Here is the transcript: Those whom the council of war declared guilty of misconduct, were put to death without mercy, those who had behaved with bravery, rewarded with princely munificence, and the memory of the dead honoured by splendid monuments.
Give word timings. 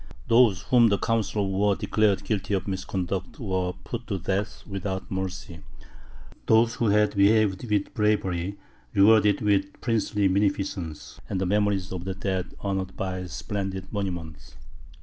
Those 0.27 0.63
whom 0.63 0.87
the 0.87 0.97
council 0.97 1.43
of 1.45 1.51
war 1.51 1.75
declared 1.75 2.23
guilty 2.23 2.55
of 2.55 2.67
misconduct, 2.67 3.37
were 3.39 3.73
put 3.83 4.07
to 4.07 4.17
death 4.17 4.65
without 4.65 5.11
mercy, 5.11 5.59
those 6.47 6.73
who 6.73 6.87
had 6.87 7.15
behaved 7.15 7.69
with 7.69 7.93
bravery, 7.93 8.57
rewarded 8.95 9.41
with 9.41 9.79
princely 9.79 10.27
munificence, 10.27 11.21
and 11.29 11.39
the 11.39 11.45
memory 11.45 11.79
of 11.91 12.05
the 12.05 12.15
dead 12.15 12.55
honoured 12.63 12.97
by 12.97 13.27
splendid 13.27 13.93
monuments. 13.93 14.55